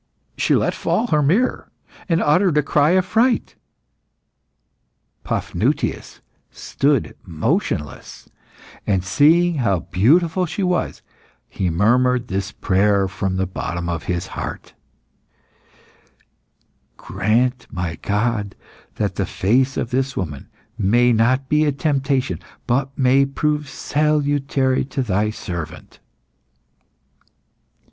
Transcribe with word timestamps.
She 0.35 0.55
let 0.55 0.73
fall 0.73 1.05
her 1.11 1.21
mirror, 1.21 1.69
and 2.09 2.23
uttered 2.23 2.57
a 2.57 2.63
cry 2.63 2.89
of 2.97 3.05
fright. 3.05 3.53
Paphnutius 5.23 6.21
stood 6.49 7.15
motionless, 7.23 8.27
and 8.87 9.03
seeing 9.03 9.57
how 9.59 9.81
beautiful 9.81 10.47
she 10.47 10.63
was, 10.63 11.03
he 11.47 11.69
murmured 11.69 12.29
this 12.29 12.51
prayer 12.51 13.07
from 13.07 13.35
the 13.35 13.45
bottom 13.45 13.87
of 13.87 14.05
his 14.05 14.25
heart 14.33 14.73
"Grant, 16.97 17.67
my 17.69 17.97
God, 18.01 18.55
that 18.95 19.17
the 19.17 19.27
face 19.27 19.77
of 19.77 19.91
this 19.91 20.17
woman 20.17 20.49
may 20.79 21.13
not 21.13 21.47
be 21.47 21.63
a 21.63 21.71
temptation, 21.71 22.39
but 22.65 22.89
may 22.97 23.23
prove 23.23 23.69
salutary 23.69 24.83
to 24.83 25.03
Thy 25.03 25.29
servant." 25.29 25.99